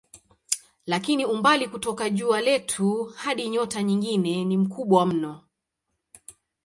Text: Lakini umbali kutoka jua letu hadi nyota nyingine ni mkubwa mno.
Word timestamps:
Lakini 0.85 1.25
umbali 1.25 1.67
kutoka 1.67 2.09
jua 2.09 2.41
letu 2.41 3.03
hadi 3.03 3.49
nyota 3.49 3.83
nyingine 3.83 4.45
ni 4.45 4.57
mkubwa 4.57 5.05
mno. 5.05 5.43